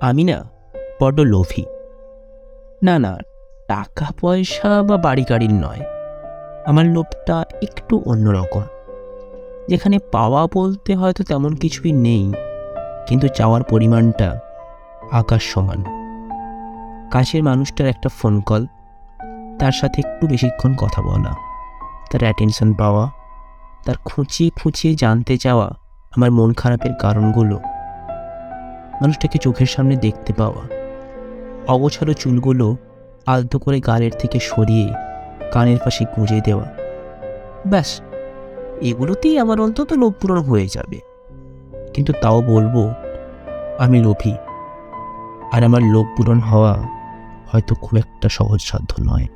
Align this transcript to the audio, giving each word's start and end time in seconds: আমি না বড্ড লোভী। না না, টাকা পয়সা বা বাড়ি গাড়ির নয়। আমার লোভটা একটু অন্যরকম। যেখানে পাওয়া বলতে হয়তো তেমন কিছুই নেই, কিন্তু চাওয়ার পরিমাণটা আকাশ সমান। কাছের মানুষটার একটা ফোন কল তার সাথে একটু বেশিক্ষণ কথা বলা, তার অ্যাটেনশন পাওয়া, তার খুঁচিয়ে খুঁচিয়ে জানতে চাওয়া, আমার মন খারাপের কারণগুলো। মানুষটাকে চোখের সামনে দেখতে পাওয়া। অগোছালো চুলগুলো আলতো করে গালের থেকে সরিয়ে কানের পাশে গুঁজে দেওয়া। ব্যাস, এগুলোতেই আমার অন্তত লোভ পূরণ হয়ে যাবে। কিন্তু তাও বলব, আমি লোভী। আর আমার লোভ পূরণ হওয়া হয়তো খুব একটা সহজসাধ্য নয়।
আমি 0.00 0.24
না 0.24 0.38
বড্ড 1.00 1.20
লোভী। 1.20 1.64
না 2.82 2.98
না, 2.98 3.18
টাকা 3.68 4.06
পয়সা 4.20 4.82
বা 4.82 4.96
বাড়ি 4.96 5.24
গাড়ির 5.30 5.54
নয়। 5.54 5.82
আমার 6.66 6.86
লোভটা 6.86 7.44
একটু 7.62 8.02
অন্যরকম। 8.06 8.62
যেখানে 9.68 9.96
পাওয়া 10.12 10.46
বলতে 10.54 10.94
হয়তো 10.94 11.24
তেমন 11.24 11.52
কিছুই 11.56 11.92
নেই, 11.92 12.32
কিন্তু 13.06 13.28
চাওয়ার 13.28 13.62
পরিমাণটা 13.62 14.28
আকাশ 15.12 15.42
সমান। 15.42 15.80
কাছের 17.10 17.42
মানুষটার 17.42 17.86
একটা 17.86 18.08
ফোন 18.08 18.40
কল 18.40 18.66
তার 19.60 19.72
সাথে 19.72 20.02
একটু 20.04 20.26
বেশিক্ষণ 20.26 20.74
কথা 20.74 21.02
বলা, 21.02 21.32
তার 22.10 22.20
অ্যাটেনশন 22.20 22.74
পাওয়া, 22.74 23.04
তার 23.86 23.94
খুঁচিয়ে 24.04 24.50
খুঁচিয়ে 24.50 24.94
জানতে 24.94 25.34
চাওয়া, 25.36 25.68
আমার 26.16 26.30
মন 26.30 26.52
খারাপের 26.52 26.94
কারণগুলো। 26.94 27.56
মানুষটাকে 29.02 29.38
চোখের 29.38 29.66
সামনে 29.66 29.96
দেখতে 29.96 30.32
পাওয়া। 30.32 30.62
অগোছালো 31.68 32.12
চুলগুলো 32.12 32.76
আলতো 33.26 33.58
করে 33.58 33.80
গালের 33.80 34.10
থেকে 34.18 34.38
সরিয়ে 34.40 34.90
কানের 35.52 35.78
পাশে 35.84 36.04
গুঁজে 36.16 36.40
দেওয়া। 36.40 36.64
ব্যাস, 37.66 38.00
এগুলোতেই 38.80 39.38
আমার 39.38 39.60
অন্তত 39.60 39.92
লোভ 39.92 40.12
পূরণ 40.20 40.42
হয়ে 40.42 40.66
যাবে। 40.66 41.00
কিন্তু 41.94 42.12
তাও 42.22 42.42
বলব, 42.42 42.92
আমি 43.78 44.02
লোভী। 44.02 44.32
আর 45.52 45.64
আমার 45.64 45.82
লোভ 45.82 46.06
পূরণ 46.16 46.38
হওয়া 46.38 46.82
হয়তো 47.52 47.74
খুব 47.74 47.98
একটা 47.98 48.28
সহজসাধ্য 48.28 48.94
নয়। 49.00 49.26